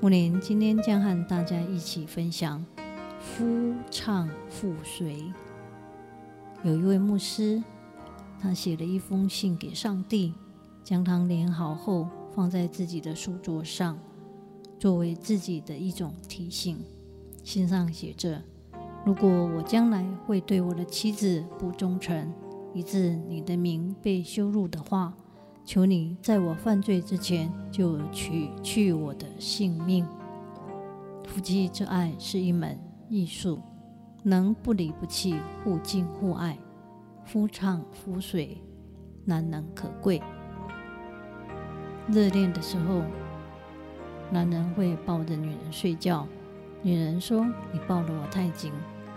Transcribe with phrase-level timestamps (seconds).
[0.00, 2.64] 木林今天将和大家一起分享
[3.18, 5.24] 夫唱妇随。
[6.62, 7.60] 有一位牧师，
[8.38, 10.34] 他写了一封信给上帝，
[10.84, 13.98] 将它连好后放在自己的书桌上，
[14.78, 16.78] 作为自己的一种提醒。
[17.42, 18.40] 信上写着
[19.04, 22.32] ：“如果我将来会对我的妻子不忠诚，
[22.72, 25.12] 以致你的名被羞辱的话。”
[25.68, 30.02] 求你在我犯罪之前就取去我的性命。
[31.26, 32.80] 夫妻之爱是一门
[33.10, 33.60] 艺术，
[34.22, 36.58] 能不离不弃，互敬互爱，
[37.26, 38.56] 夫唱妇随，
[39.26, 40.22] 难能可贵。
[42.06, 43.02] 热恋的时候，
[44.30, 46.26] 男人会抱着女人睡觉，
[46.80, 48.72] 女人说：“你抱得我太紧，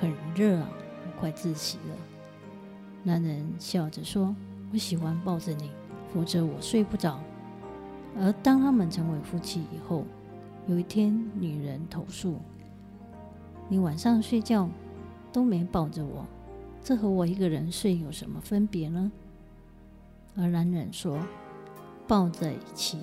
[0.00, 0.68] 很热啊，
[1.04, 1.96] 我快窒息了。”
[3.02, 4.32] 男人笑着说
[4.72, 5.72] ：“我喜欢抱着你。”
[6.16, 7.20] 或者我睡不着。
[8.18, 10.06] 而当他们成为夫妻以后，
[10.66, 12.36] 有一天女人投诉
[13.68, 14.66] ：“你晚上睡觉
[15.30, 16.24] 都没抱着我，
[16.82, 19.12] 这和我一个人睡有什么分别呢？”
[20.34, 21.18] 而男人说
[22.08, 22.98] ：“抱在一起，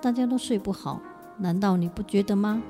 [0.00, 1.02] 大家都睡不好，
[1.38, 2.62] 难道你不觉得吗？”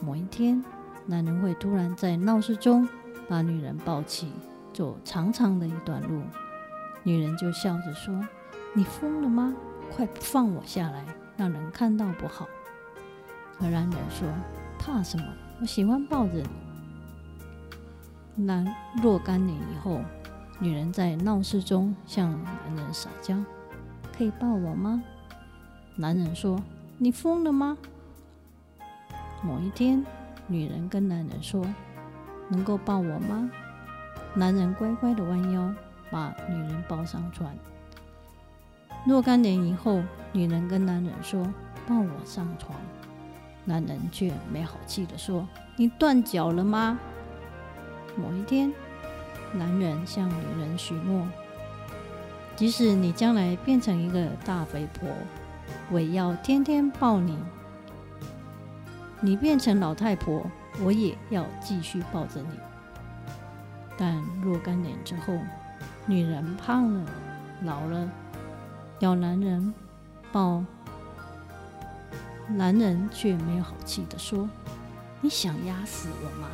[0.00, 0.64] 某一天，
[1.06, 2.88] 男人会突然在闹市中
[3.28, 4.28] 把女人抱起，
[4.72, 6.22] 走长长的一段路，
[7.02, 8.24] 女人就笑着说。
[8.72, 9.54] 你疯了吗？
[9.90, 11.04] 快放我下来，
[11.36, 12.46] 让人看到不好。
[13.60, 14.28] 而男人说
[14.78, 15.24] ：“怕什么？
[15.60, 16.48] 我喜欢抱着你。”
[19.02, 20.00] 若干年以后，
[20.60, 23.36] 女人在闹市中向男人撒娇
[24.16, 25.02] ：“可以抱我吗？”
[25.96, 26.62] 男人说
[26.96, 27.76] ：“你疯了吗？”
[29.42, 30.06] 某一天，
[30.46, 31.66] 女人跟男人说
[32.48, 33.50] ：“能够抱我吗？”
[34.34, 35.74] 男人乖乖的弯腰，
[36.10, 37.52] 把女人抱上船。
[39.06, 40.02] 若干年以后，
[40.32, 41.42] 女人跟男人说
[41.88, 42.78] ：“抱我上床。”
[43.64, 45.46] 男人却没好气地说
[45.76, 46.98] ：“你断脚了吗？”
[48.16, 48.72] 某一天，
[49.52, 51.26] 男人向女人许诺
[52.56, 55.08] ：“即使你将来变成一个大肥婆，
[55.90, 57.36] 我也要天天抱你；
[59.20, 60.42] 你变成老太婆，
[60.82, 62.58] 我也要继续抱着你。”
[63.96, 65.38] 但若干年之后，
[66.06, 67.06] 女人胖了，
[67.64, 68.08] 老了。
[69.00, 69.72] 要男人
[70.30, 70.62] 抱，
[72.48, 74.46] 男人却没有好气地说
[75.22, 76.48] ：“你想压死我吗？”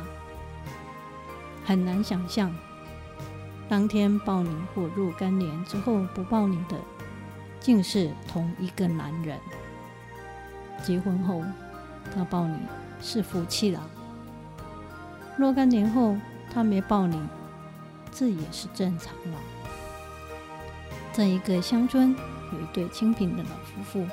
[1.65, 2.55] 很难想象，
[3.67, 6.77] 当天抱你或若干年之后不抱你的，
[7.59, 9.37] 竟是同一个男人。
[10.81, 11.43] 结婚后，
[12.15, 12.57] 他抱你
[13.01, 13.81] 是福气了；
[15.37, 16.15] 若干年后
[16.49, 17.21] 他没抱你，
[18.09, 19.37] 这也是正常了。
[21.11, 22.15] 在一个乡村。
[22.53, 24.07] 有一对清贫的老夫妇，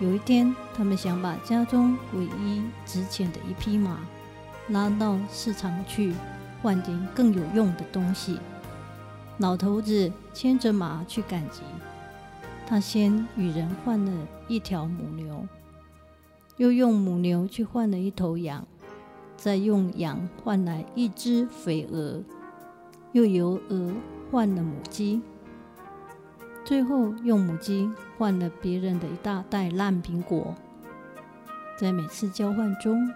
[0.00, 4.00] 有一天，他们想把家中唯一值钱的一匹马
[4.68, 6.14] 拉到市场去
[6.62, 8.38] 换点更有用的东西。
[9.38, 11.62] 老头子牵着马去赶集，
[12.66, 14.12] 他先与人换了
[14.48, 15.46] 一条母牛，
[16.56, 18.66] 又用母牛去换了一头羊，
[19.36, 22.22] 再用羊换来一只肥鹅，
[23.12, 23.92] 又由鹅
[24.30, 25.20] 换了母鸡。
[26.64, 30.54] 最后用母鸡换了别人的一大袋烂苹果，
[31.78, 33.06] 在每次交换中，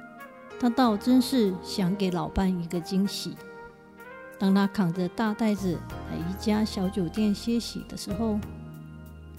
[0.61, 3.37] 他倒真是想给老伴一个惊喜。
[4.39, 5.79] 当他扛着大袋子
[6.11, 8.39] 来一家小酒店歇息的时候，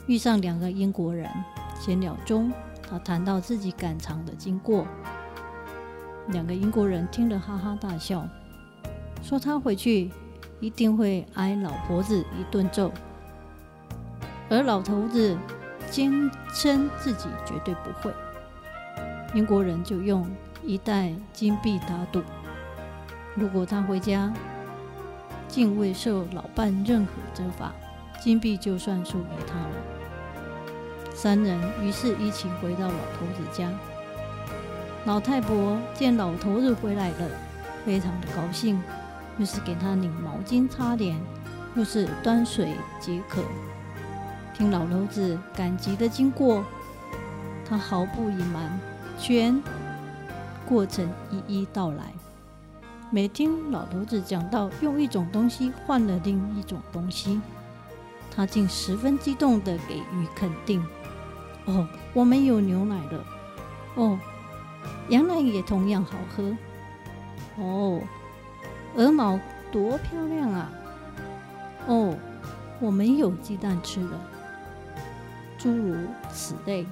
[0.07, 1.29] 遇上两个英国人，
[1.79, 4.87] 闲聊中他谈到自己赶场的经过，
[6.29, 8.27] 两个英国人听了哈哈大笑，
[9.21, 10.09] 说他回去
[10.59, 12.91] 一定会挨老婆子一顿揍。
[14.49, 15.37] 而老头子
[15.91, 16.11] 坚
[16.53, 18.11] 称自己绝对不会，
[19.33, 20.27] 英国人就用
[20.63, 22.23] 一袋金币打赌，
[23.35, 24.33] 如果他回家
[25.47, 27.71] 竟未受老伴任何责罚，
[28.19, 29.69] 金币就算输给他了。
[31.13, 33.69] 三人于是一起回到老头子家，
[35.05, 37.29] 老太婆见老头子回来了，
[37.85, 38.81] 非常的高兴，
[39.37, 41.19] 又是给他拧毛巾擦脸，
[41.75, 43.43] 又是端水解渴。
[44.59, 46.65] 听老头子赶集的经过，
[47.65, 48.77] 他毫不隐瞒，
[49.17, 49.57] 全
[50.67, 52.11] 过程一一道来。
[53.09, 57.39] 每听老头子讲到用一种东西换了另一种东西，
[58.35, 60.85] 他竟十分激动地给予肯定。
[61.63, 63.23] 哦，我们有牛奶了。
[63.95, 64.19] 哦，
[65.07, 67.63] 羊奶也同样好喝。
[67.63, 68.01] 哦，
[68.97, 69.39] 鹅毛
[69.71, 70.69] 多漂亮啊！
[71.87, 72.13] 哦，
[72.81, 74.19] 我们有鸡蛋吃了。
[75.59, 75.95] 诸如
[76.31, 76.87] 此类。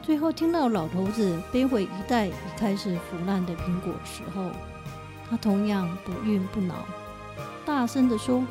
[0.00, 4.50] 最后听到老头子背回一袋已开始腐烂的苹果时候，
[5.28, 6.86] 他同样不愠不恼，
[7.66, 8.44] 大声地说：“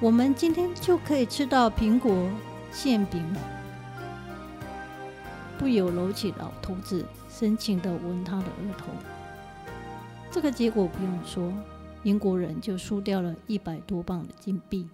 [0.00, 2.28] 我们今天就可以吃到苹果
[2.72, 3.22] 馅饼。”
[5.58, 8.86] 不由搂起老头子，深情地吻他的额头。
[10.30, 11.52] 这个结果不用说，
[12.04, 14.88] 英国人就输掉了一百多磅的金币。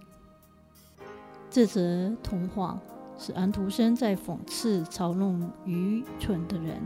[1.51, 2.79] 这则童话
[3.19, 6.81] 是安徒生在讽刺嘲弄愚蠢的人，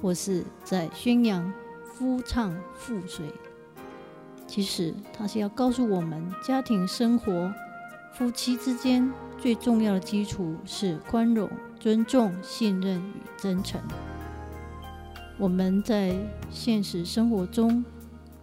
[0.00, 1.52] 或是在宣扬
[1.84, 3.26] 夫唱妇随。
[4.46, 7.52] 其实他是要告诉我们，家庭生活
[8.12, 11.48] 夫妻之间最重要的基础是宽容。
[11.80, 13.80] 尊重、信任与真诚。
[15.38, 16.14] 我们在
[16.50, 17.82] 现实生活中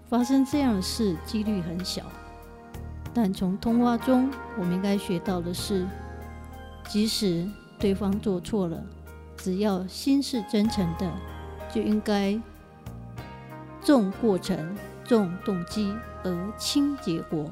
[0.07, 2.01] 发生这样的事几率很小，
[3.13, 5.85] 但从童话中，我们应该学到的是，
[6.87, 7.47] 即使
[7.77, 8.81] 对方做错了，
[9.37, 11.11] 只要心是真诚的，
[11.73, 12.39] 就应该
[13.83, 15.93] 重过程、重动机
[16.23, 17.51] 而轻结果，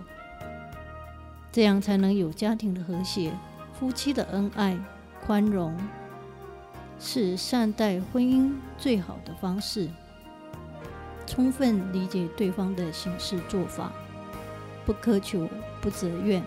[1.51, 3.31] 这样才能有家庭的和谐、
[3.73, 4.77] 夫妻的恩爱。
[5.25, 5.75] 宽容
[6.99, 9.89] 是善待婚姻最好的方式。
[11.25, 13.91] 充分理解对方的行事做法，
[14.85, 15.49] 不苛求，
[15.81, 16.43] 不责怨，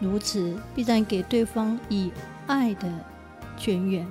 [0.00, 2.10] 如此必然给对方以
[2.46, 2.92] 爱的
[3.56, 4.06] 泉源。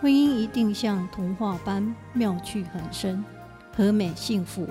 [0.00, 3.22] 婚姻一定像童话般妙趣横生，
[3.76, 4.66] 和美幸福。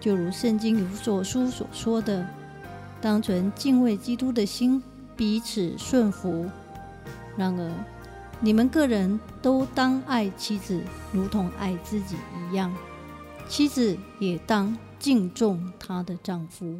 [0.00, 2.26] 就如圣经有所书所说的
[3.02, 4.82] ：“当存敬畏基督的心。”
[5.16, 6.44] 彼此顺服。
[7.38, 7.72] 然而，
[8.38, 12.16] 你们个人都当爱妻子，如同爱自己
[12.50, 12.70] 一样；
[13.48, 16.78] 妻子也当敬重她的丈夫。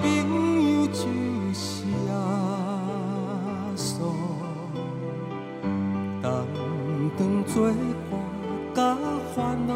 [0.00, 0.04] 朋
[0.80, 0.98] 友就
[1.54, 1.86] 是。
[7.46, 7.74] 做伴
[8.74, 8.78] 甲
[9.34, 9.72] 烦恼，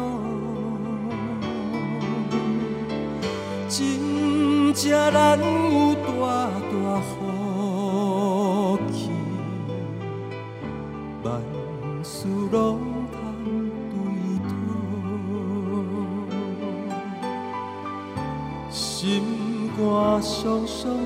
[3.67, 5.39] 真正难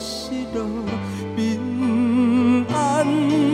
[0.05, 0.69] 失落
[1.35, 3.44] 平安。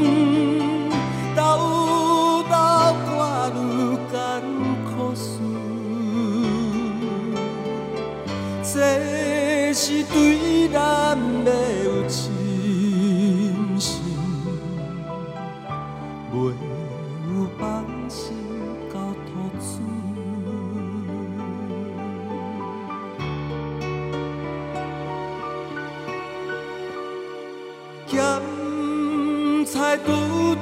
[29.92, 30.10] 咸菜拄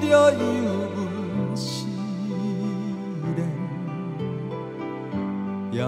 [0.02, 0.40] 着油
[0.96, 1.86] 温时
[3.38, 3.40] 冷，
[5.72, 5.86] 也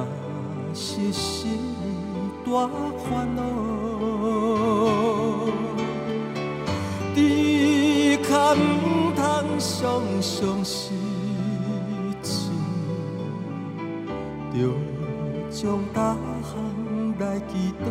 [0.76, 1.60] 是心。
[2.46, 2.68] 大
[2.98, 3.42] 烦恼，
[7.16, 7.18] 只
[8.18, 8.58] 可唔
[9.16, 9.22] 通
[9.58, 10.92] 常常失
[12.22, 12.52] 志，
[14.52, 14.58] 着
[15.50, 16.52] 将大项
[17.20, 17.86] 来祈祷，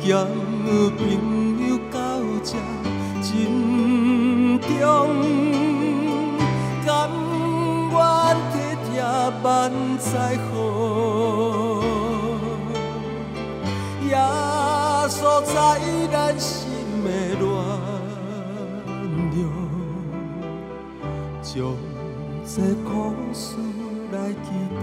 [0.00, 0.26] 交
[0.96, 1.00] 朋
[1.68, 1.98] 友到
[2.42, 2.50] 这
[3.22, 3.28] 真
[4.58, 4.70] 重。
[9.42, 10.52] 万载好，
[14.06, 14.12] 耶
[15.08, 15.54] 稣在
[16.12, 16.50] 咱心
[17.04, 17.42] 的暖
[19.32, 19.38] 流，
[21.40, 21.52] 将
[22.44, 22.54] 这
[22.84, 22.90] 苦
[23.32, 23.56] 事
[24.12, 24.78] 来祈祷。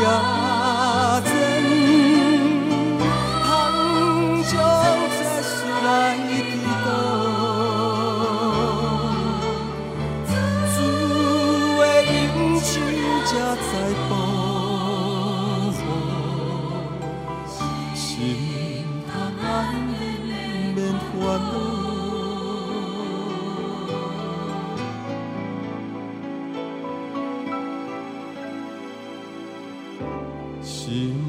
[0.00, 0.02] 夜
[1.24, 1.26] 半
[3.42, 3.44] 含
[4.44, 4.52] 笑
[5.16, 5.86] 在树内
[6.50, 6.52] 低
[15.78, 15.86] 语，
[17.94, 18.02] 心
[19.06, 19.92] 头难免
[20.74, 21.73] 免烦恼。
[30.84, 31.23] 心